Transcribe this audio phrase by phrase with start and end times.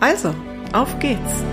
[0.00, 0.34] Also,
[0.72, 1.44] auf geht's!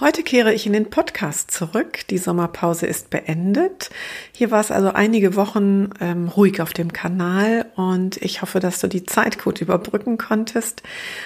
[0.00, 2.06] Heute kehre ich in den Podcast zurück.
[2.08, 3.90] Die Sommerpause ist beendet.
[4.32, 8.80] Hier war es also einige Wochen ähm, ruhig auf dem Kanal und ich hoffe, dass
[8.80, 10.82] du die Zeit gut überbrücken konntest.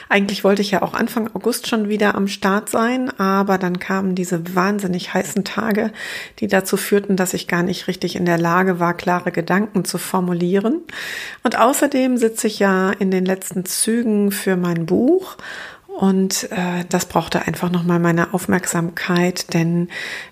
[0.09, 4.17] Eigentlich wollte ich ja auch Anfang August schon wieder am Start sein, aber dann kamen
[4.17, 5.93] diese wahnsinnig heißen Tage,
[6.41, 9.99] die dazu führten, dass ich gar nicht richtig in der Lage war, klare Gedanken zu
[9.99, 10.81] formulieren.
[11.45, 15.37] Und außerdem sitze ich ja in den letzten Zügen für mein Buch
[15.99, 19.89] und äh, das brauchte einfach nochmal meine Aufmerksamkeit, denn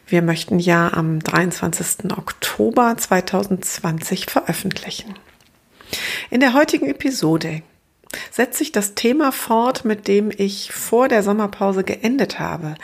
[0.07, 2.11] wir möchten ja am 23.
[2.11, 5.15] Oktober 2020 veröffentlichen.
[6.31, 7.63] In der heutigen Episode
[8.31, 12.75] setze ich das Thema fort, mit dem ich vor der Sommerpause geendet habe.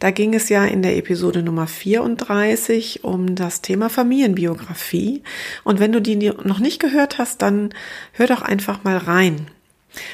[0.00, 5.22] Da ging es ja in der Episode Nummer 34 um das Thema Familienbiografie.
[5.62, 7.72] Und wenn du die noch nicht gehört hast, dann
[8.12, 9.46] hör doch einfach mal rein.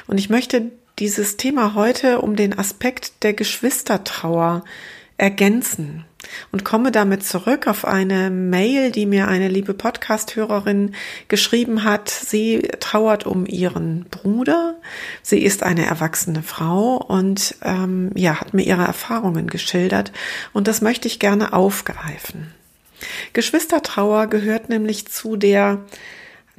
[0.06, 4.64] Und ich möchte dieses Thema heute um den Aspekt der Geschwistertrauer
[5.16, 6.04] ergänzen
[6.52, 10.94] und komme damit zurück auf eine Mail, die mir eine liebe Podcast-Hörerin
[11.28, 12.10] geschrieben hat.
[12.10, 14.76] Sie trauert um ihren Bruder.
[15.22, 20.12] Sie ist eine erwachsene Frau und ähm, ja, hat mir ihre Erfahrungen geschildert
[20.52, 22.52] und das möchte ich gerne aufgreifen.
[23.32, 25.80] Geschwistertrauer gehört nämlich zu der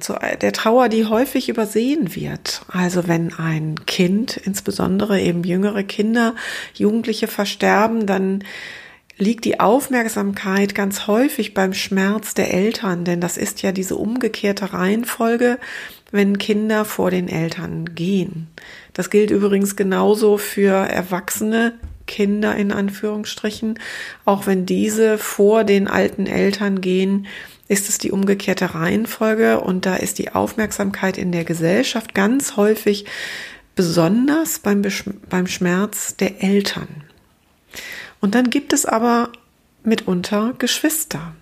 [0.01, 2.63] zu der Trauer, die häufig übersehen wird.
[2.67, 6.35] Also wenn ein Kind, insbesondere eben jüngere Kinder,
[6.73, 8.43] Jugendliche versterben, dann
[9.17, 14.73] liegt die Aufmerksamkeit ganz häufig beim Schmerz der Eltern, denn das ist ja diese umgekehrte
[14.73, 15.59] Reihenfolge,
[16.11, 18.47] wenn Kinder vor den Eltern gehen.
[18.93, 21.73] Das gilt übrigens genauso für erwachsene
[22.07, 23.79] Kinder in Anführungsstrichen,
[24.25, 27.27] auch wenn diese vor den alten Eltern gehen,
[27.71, 33.05] ist es die umgekehrte Reihenfolge und da ist die Aufmerksamkeit in der Gesellschaft ganz häufig
[33.75, 34.81] besonders beim,
[35.29, 36.89] beim Schmerz der Eltern.
[38.19, 39.31] Und dann gibt es aber
[39.83, 41.33] mitunter Geschwister,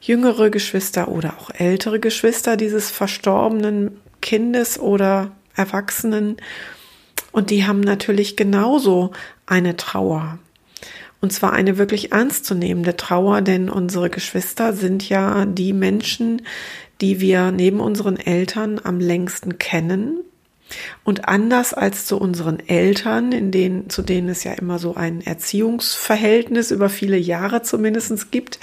[0.00, 6.38] jüngere Geschwister oder auch ältere Geschwister dieses verstorbenen Kindes oder Erwachsenen.
[7.30, 9.12] Und die haben natürlich genauso
[9.46, 10.40] eine Trauer.
[11.20, 16.42] Und zwar eine wirklich ernstzunehmende Trauer, denn unsere Geschwister sind ja die Menschen,
[17.00, 20.20] die wir neben unseren Eltern am längsten kennen
[21.04, 25.20] und anders als zu unseren Eltern, in denen, zu denen es ja immer so ein
[25.22, 28.58] Erziehungsverhältnis über viele Jahre zumindest gibt,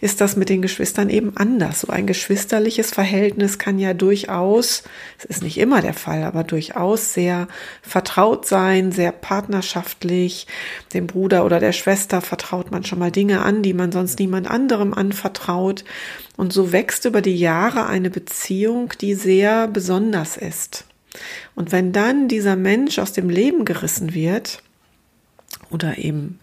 [0.00, 1.80] ist das mit den Geschwistern eben anders.
[1.80, 4.82] So ein geschwisterliches Verhältnis kann ja durchaus,
[5.18, 7.48] es ist nicht immer der Fall, aber durchaus sehr
[7.82, 10.46] vertraut sein, sehr partnerschaftlich.
[10.92, 14.50] Dem Bruder oder der Schwester vertraut man schon mal Dinge an, die man sonst niemand
[14.50, 15.84] anderem anvertraut.
[16.36, 20.84] Und so wächst über die Jahre eine Beziehung, die sehr besonders ist.
[21.54, 24.62] Und wenn dann dieser Mensch aus dem Leben gerissen wird
[25.70, 26.38] oder eben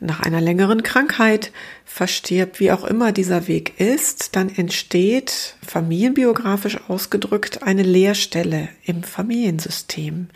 [0.00, 1.52] nach einer längeren Krankheit
[1.84, 10.28] verstirbt, wie auch immer dieser Weg ist, dann entsteht familienbiografisch ausgedrückt eine Leerstelle im Familiensystem.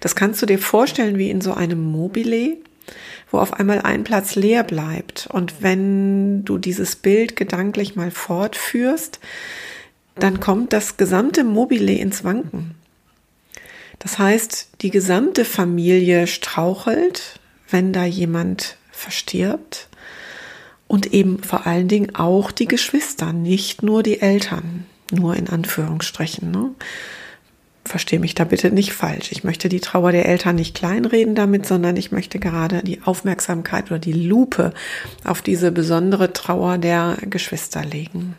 [0.00, 2.58] Das kannst du dir vorstellen wie in so einem Mobile
[3.30, 5.28] wo auf einmal ein Platz leer bleibt.
[5.30, 9.20] Und wenn du dieses Bild gedanklich mal fortführst,
[10.16, 12.74] dann kommt das gesamte Mobile ins Wanken.
[14.00, 17.38] Das heißt, die gesamte Familie strauchelt,
[17.68, 19.88] wenn da jemand verstirbt
[20.88, 26.50] und eben vor allen Dingen auch die Geschwister, nicht nur die Eltern, nur in Anführungsstrichen.
[26.50, 26.70] Ne?
[27.84, 29.32] Verstehe mich da bitte nicht falsch.
[29.32, 33.90] Ich möchte die Trauer der Eltern nicht kleinreden damit, sondern ich möchte gerade die Aufmerksamkeit
[33.90, 34.72] oder die Lupe
[35.24, 38.34] auf diese besondere Trauer der Geschwister legen.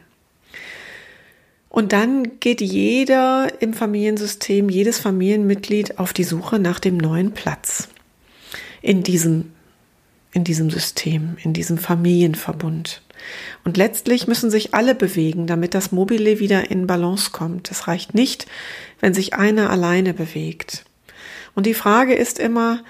[1.71, 7.87] Und dann geht jeder im Familiensystem, jedes Familienmitglied auf die Suche nach dem neuen Platz
[8.81, 9.53] in diesem,
[10.33, 13.01] in diesem System, in diesem Familienverbund.
[13.63, 17.71] Und letztlich müssen sich alle bewegen, damit das Mobile wieder in Balance kommt.
[17.71, 18.47] Es reicht nicht,
[18.99, 20.83] wenn sich einer alleine bewegt.
[21.55, 22.83] Und die Frage ist immer,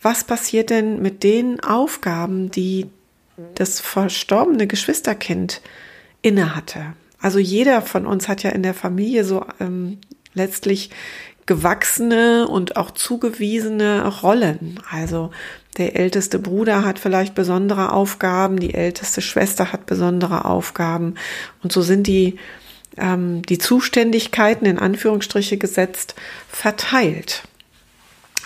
[0.00, 2.86] was passiert denn mit den Aufgaben, die
[3.56, 5.60] das verstorbene Geschwisterkind
[6.22, 6.94] inne hatte.
[7.22, 9.98] Also jeder von uns hat ja in der Familie so ähm,
[10.34, 10.90] letztlich
[11.46, 14.80] gewachsene und auch zugewiesene Rollen.
[14.90, 15.30] Also
[15.78, 21.14] der älteste Bruder hat vielleicht besondere Aufgaben, die älteste Schwester hat besondere Aufgaben
[21.62, 22.38] und so sind die
[22.98, 26.14] ähm, die Zuständigkeiten in Anführungsstriche gesetzt
[26.48, 27.44] verteilt.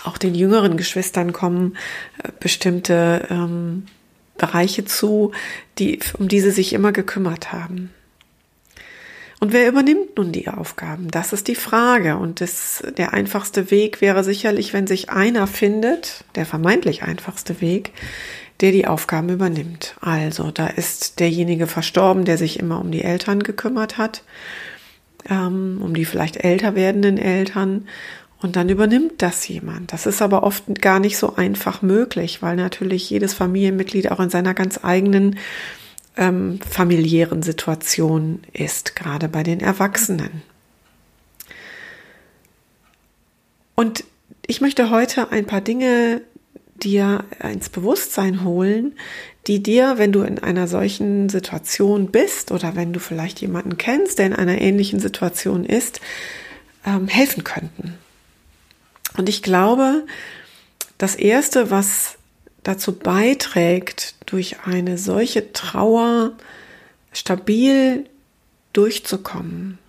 [0.03, 1.75] Auch den jüngeren Geschwistern kommen
[2.23, 3.87] äh, bestimmte ähm,
[4.37, 5.31] Bereiche zu,
[5.79, 7.91] die, um die sie sich immer gekümmert haben.
[9.39, 11.11] Und wer übernimmt nun die Aufgaben?
[11.11, 12.17] Das ist die Frage.
[12.17, 17.91] Und das, der einfachste Weg wäre sicherlich, wenn sich einer findet, der vermeintlich einfachste Weg,
[18.61, 19.95] der die Aufgaben übernimmt.
[20.01, 24.23] Also da ist derjenige verstorben, der sich immer um die Eltern gekümmert hat,
[25.29, 27.87] ähm, um die vielleicht älter werdenden Eltern.
[28.41, 29.93] Und dann übernimmt das jemand.
[29.93, 34.29] Das ist aber oft gar nicht so einfach möglich, weil natürlich jedes Familienmitglied auch in
[34.29, 35.37] seiner ganz eigenen
[36.17, 40.41] ähm, familiären Situation ist, gerade bei den Erwachsenen.
[43.75, 44.03] Und
[44.45, 46.21] ich möchte heute ein paar Dinge
[46.83, 48.93] dir ins Bewusstsein holen,
[49.47, 54.19] die dir, wenn du in einer solchen Situation bist oder wenn du vielleicht jemanden kennst,
[54.19, 56.01] der in einer ähnlichen Situation ist,
[56.85, 57.95] ähm, helfen könnten.
[59.17, 60.05] Und ich glaube,
[60.97, 62.16] das Erste, was
[62.67, 66.33] dazu beiträgt, durch eine solche Trauer
[67.11, 68.05] stabil
[68.73, 69.79] durchzukommen,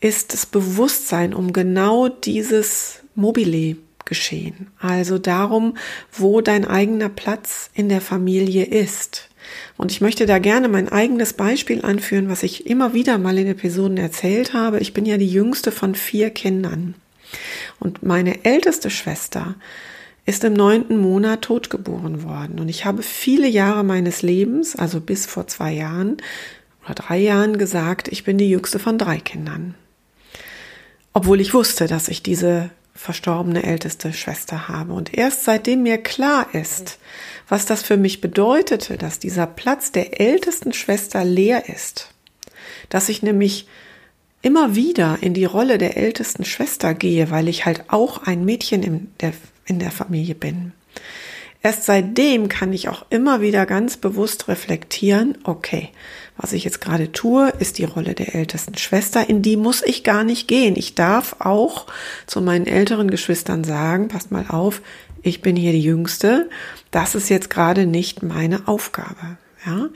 [0.00, 4.68] ist das Bewusstsein um genau dieses Mobile geschehen.
[4.78, 5.76] Also darum,
[6.12, 9.28] wo dein eigener Platz in der Familie ist.
[9.76, 13.48] Und ich möchte da gerne mein eigenes Beispiel anführen, was ich immer wieder mal in
[13.48, 14.78] Episoden erzählt habe.
[14.78, 16.94] Ich bin ja die jüngste von vier Kindern.
[17.80, 19.56] Und meine älteste Schwester
[20.24, 22.60] ist im neunten Monat totgeboren worden.
[22.60, 26.18] Und ich habe viele Jahre meines Lebens, also bis vor zwei Jahren
[26.84, 29.74] oder drei Jahren gesagt, ich bin die jüngste von drei Kindern.
[31.12, 34.92] Obwohl ich wusste, dass ich diese verstorbene älteste Schwester habe.
[34.92, 36.98] Und erst seitdem mir klar ist,
[37.48, 42.14] was das für mich bedeutete, dass dieser Platz der ältesten Schwester leer ist,
[42.88, 43.66] dass ich nämlich
[44.42, 48.82] immer wieder in die Rolle der ältesten Schwester gehe, weil ich halt auch ein Mädchen
[48.82, 49.32] in der,
[49.66, 50.72] in der Familie bin.
[51.62, 55.90] Erst seitdem kann ich auch immer wieder ganz bewusst reflektieren, okay,
[56.36, 60.02] was ich jetzt gerade tue, ist die Rolle der ältesten Schwester, in die muss ich
[60.02, 60.74] gar nicht gehen.
[60.76, 61.86] Ich darf auch
[62.26, 64.82] zu meinen älteren Geschwistern sagen, passt mal auf,
[65.22, 66.50] ich bin hier die Jüngste,
[66.90, 69.38] das ist jetzt gerade nicht meine Aufgabe.
[69.64, 69.88] Ja?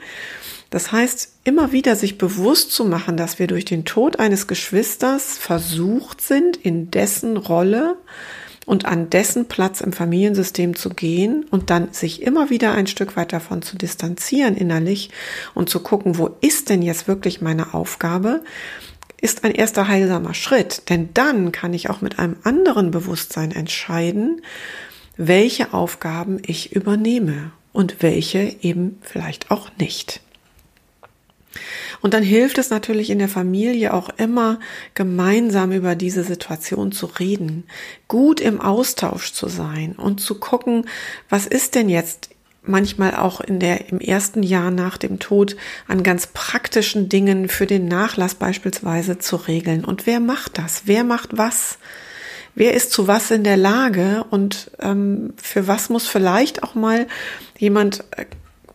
[0.69, 5.37] Das heißt, immer wieder sich bewusst zu machen, dass wir durch den Tod eines Geschwisters
[5.37, 7.97] versucht sind, in dessen Rolle
[8.67, 13.15] und an dessen Platz im Familiensystem zu gehen und dann sich immer wieder ein Stück
[13.15, 15.09] weit davon zu distanzieren innerlich
[15.55, 18.43] und zu gucken, wo ist denn jetzt wirklich meine Aufgabe,
[19.21, 20.89] ist ein erster heilsamer Schritt.
[20.89, 24.41] Denn dann kann ich auch mit einem anderen Bewusstsein entscheiden,
[25.15, 30.19] welche Aufgaben ich übernehme und welche eben vielleicht auch nicht.
[32.01, 34.59] Und dann hilft es natürlich in der Familie auch immer,
[34.93, 37.63] gemeinsam über diese Situation zu reden,
[38.07, 40.85] gut im Austausch zu sein und zu gucken,
[41.29, 42.29] was ist denn jetzt
[42.67, 45.55] manchmal auch in der, im ersten Jahr nach dem Tod
[45.87, 49.85] an ganz praktischen Dingen für den Nachlass beispielsweise zu regeln.
[49.85, 50.83] Und wer macht das?
[50.85, 51.77] Wer macht was?
[52.55, 57.07] Wer ist zu was in der Lage und ähm, für was muss vielleicht auch mal
[57.57, 58.25] jemand äh,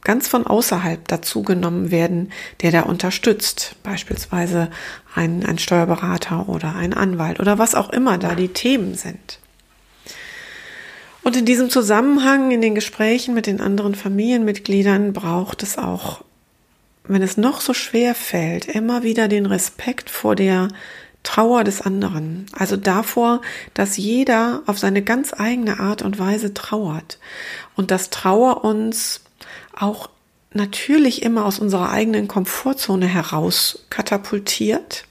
[0.05, 3.77] ganz von außerhalb dazugenommen werden, der da unterstützt.
[3.83, 4.71] Beispielsweise
[5.15, 9.39] ein, ein Steuerberater oder ein Anwalt oder was auch immer da die Themen sind.
[11.23, 16.25] Und in diesem Zusammenhang, in den Gesprächen mit den anderen Familienmitgliedern, braucht es auch,
[17.05, 20.69] wenn es noch so schwer fällt, immer wieder den Respekt vor der
[21.23, 22.47] Trauer des anderen.
[22.53, 23.41] Also davor,
[23.75, 27.19] dass jeder auf seine ganz eigene Art und Weise trauert.
[27.77, 29.21] Und dass Trauer uns
[29.77, 30.09] auch
[30.53, 35.05] natürlich immer aus unserer eigenen Komfortzone heraus katapultiert.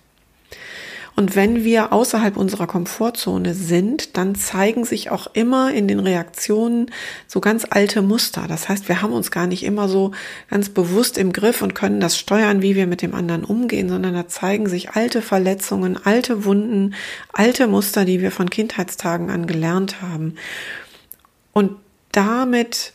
[1.13, 6.89] Und wenn wir außerhalb unserer Komfortzone sind, dann zeigen sich auch immer in den Reaktionen
[7.27, 8.45] so ganz alte Muster.
[8.47, 10.13] Das heißt, wir haben uns gar nicht immer so
[10.49, 14.13] ganz bewusst im Griff und können das steuern, wie wir mit dem anderen umgehen, sondern
[14.13, 16.95] da zeigen sich alte Verletzungen, alte Wunden,
[17.33, 20.35] alte Muster, die wir von Kindheitstagen an gelernt haben.
[21.51, 21.75] Und
[22.13, 22.93] damit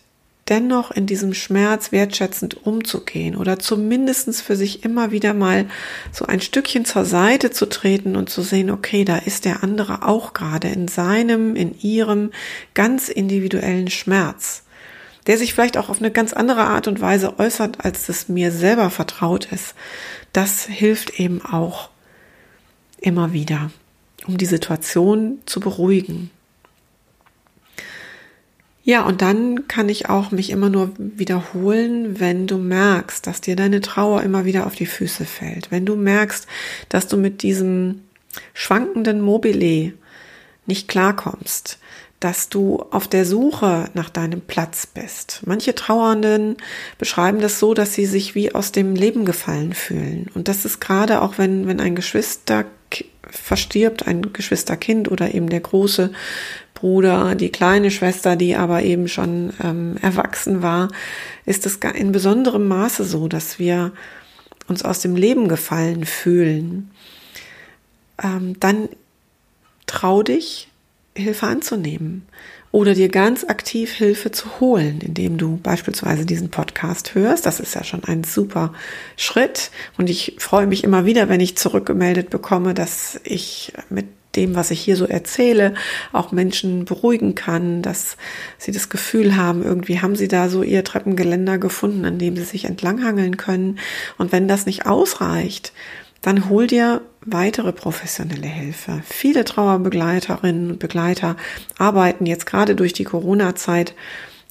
[0.48, 5.66] dennoch in diesem Schmerz wertschätzend umzugehen oder zumindestens für sich immer wieder mal
[6.12, 10.06] so ein Stückchen zur Seite zu treten und zu sehen, okay, da ist der andere
[10.06, 12.30] auch gerade in seinem, in ihrem
[12.74, 14.62] ganz individuellen Schmerz.
[15.26, 18.52] der sich vielleicht auch auf eine ganz andere Art und Weise äußert, als es mir
[18.52, 19.74] selber vertraut ist,
[20.32, 21.90] das hilft eben auch
[23.00, 23.72] immer wieder,
[24.28, 26.30] um die Situation zu beruhigen.
[28.86, 33.56] Ja, und dann kann ich auch mich immer nur wiederholen, wenn du merkst, dass dir
[33.56, 35.72] deine Trauer immer wieder auf die Füße fällt.
[35.72, 36.46] Wenn du merkst,
[36.88, 38.02] dass du mit diesem
[38.54, 39.92] schwankenden Mobile
[40.66, 41.80] nicht klarkommst,
[42.20, 45.40] dass du auf der Suche nach deinem Platz bist.
[45.44, 46.56] Manche Trauernden
[46.96, 50.30] beschreiben das so, dass sie sich wie aus dem Leben gefallen fühlen.
[50.32, 52.66] Und das ist gerade auch, wenn, wenn ein Geschwister
[53.28, 56.12] verstirbt, ein Geschwisterkind oder eben der große
[56.76, 60.88] Bruder, die kleine Schwester, die aber eben schon ähm, erwachsen war,
[61.44, 63.92] ist es in besonderem Maße so, dass wir
[64.68, 66.90] uns aus dem Leben gefallen fühlen.
[68.22, 68.88] Ähm, dann
[69.86, 70.68] trau dich,
[71.16, 72.26] Hilfe anzunehmen
[72.72, 77.46] oder dir ganz aktiv Hilfe zu holen, indem du beispielsweise diesen Podcast hörst.
[77.46, 78.74] Das ist ja schon ein super
[79.16, 84.06] Schritt und ich freue mich immer wieder, wenn ich zurückgemeldet bekomme, dass ich mit
[84.36, 85.74] dem, was ich hier so erzähle,
[86.12, 88.16] auch Menschen beruhigen kann, dass
[88.58, 92.44] sie das Gefühl haben, irgendwie haben sie da so ihr Treppengeländer gefunden, an dem sie
[92.44, 93.78] sich entlanghangeln können.
[94.18, 95.72] Und wenn das nicht ausreicht,
[96.22, 99.02] dann hol dir weitere professionelle Hilfe.
[99.04, 101.36] Viele Trauerbegleiterinnen und Begleiter
[101.78, 103.94] arbeiten jetzt gerade durch die Corona-Zeit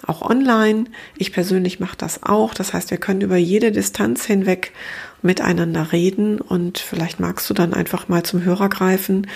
[0.05, 0.83] auch online.
[1.17, 2.53] Ich persönlich mache das auch.
[2.53, 4.73] Das heißt, wir können über jede Distanz hinweg
[5.21, 9.27] miteinander reden und vielleicht magst du dann einfach mal zum Hörer greifen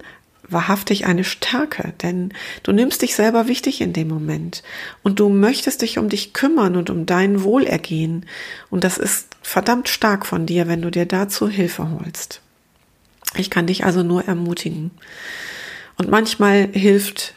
[0.48, 2.32] wahrhaftig eine Stärke, denn
[2.64, 4.64] du nimmst dich selber wichtig in dem Moment
[5.02, 8.26] und du möchtest dich um dich kümmern und um dein Wohlergehen
[8.70, 12.42] und das ist verdammt stark von dir, wenn du dir dazu Hilfe holst.
[13.38, 14.92] Ich kann dich also nur ermutigen.
[15.98, 17.34] Und manchmal hilft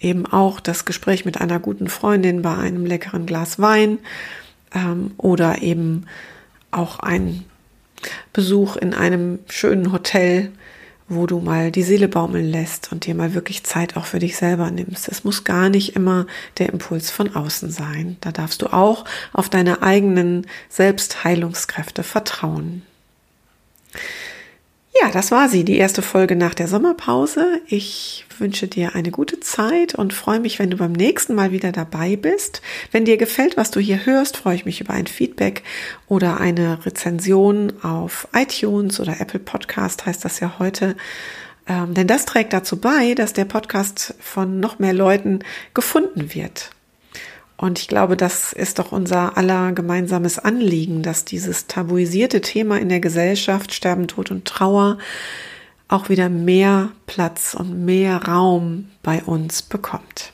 [0.00, 3.98] eben auch das Gespräch mit einer guten Freundin bei einem leckeren Glas Wein
[4.74, 6.06] ähm, oder eben
[6.70, 7.44] auch ein
[8.32, 10.50] Besuch in einem schönen Hotel
[11.10, 14.36] wo du mal die Seele baumeln lässt und dir mal wirklich Zeit auch für dich
[14.36, 15.08] selber nimmst.
[15.08, 16.26] Es muss gar nicht immer
[16.58, 18.16] der Impuls von außen sein.
[18.20, 22.82] Da darfst du auch auf deine eigenen Selbstheilungskräfte vertrauen.
[24.92, 27.60] Ja, das war sie, die erste Folge nach der Sommerpause.
[27.68, 31.70] Ich wünsche dir eine gute Zeit und freue mich, wenn du beim nächsten Mal wieder
[31.70, 32.60] dabei bist.
[32.90, 35.62] Wenn dir gefällt, was du hier hörst, freue ich mich über ein Feedback
[36.08, 40.96] oder eine Rezension auf iTunes oder Apple Podcast heißt das ja heute.
[41.68, 45.40] Ähm, denn das trägt dazu bei, dass der Podcast von noch mehr Leuten
[45.72, 46.70] gefunden wird.
[47.60, 52.88] Und ich glaube, das ist doch unser aller gemeinsames Anliegen, dass dieses tabuisierte Thema in
[52.88, 54.96] der Gesellschaft, Sterben, Tod und Trauer,
[55.86, 60.32] auch wieder mehr Platz und mehr Raum bei uns bekommt.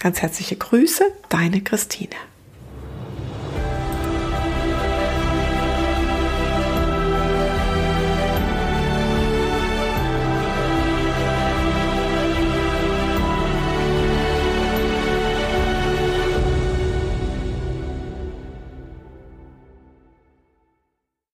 [0.00, 2.16] Ganz herzliche Grüße, deine Christine.